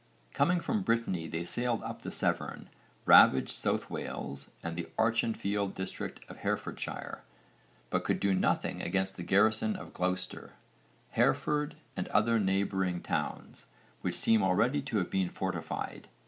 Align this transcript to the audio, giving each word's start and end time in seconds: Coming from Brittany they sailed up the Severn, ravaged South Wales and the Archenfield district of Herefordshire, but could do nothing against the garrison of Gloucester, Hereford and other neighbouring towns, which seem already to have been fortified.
Coming 0.33 0.59
from 0.61 0.81
Brittany 0.81 1.27
they 1.27 1.43
sailed 1.43 1.83
up 1.83 2.01
the 2.01 2.09
Severn, 2.11 2.71
ravaged 3.05 3.49
South 3.53 3.91
Wales 3.91 4.49
and 4.63 4.75
the 4.75 4.87
Archenfield 4.97 5.75
district 5.75 6.21
of 6.27 6.37
Herefordshire, 6.37 7.23
but 7.91 8.03
could 8.03 8.19
do 8.19 8.33
nothing 8.33 8.81
against 8.81 9.15
the 9.15 9.21
garrison 9.21 9.75
of 9.75 9.93
Gloucester, 9.93 10.53
Hereford 11.11 11.75
and 11.95 12.07
other 12.07 12.39
neighbouring 12.39 13.03
towns, 13.03 13.67
which 14.01 14.15
seem 14.17 14.41
already 14.41 14.81
to 14.81 14.97
have 14.97 15.11
been 15.11 15.29
fortified. 15.29 16.07